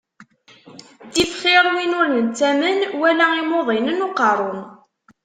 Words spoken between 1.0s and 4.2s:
Ttif xiṛ win ur nettamen wala imuḍinen n